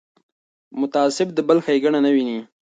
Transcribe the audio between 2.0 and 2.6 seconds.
نه ویني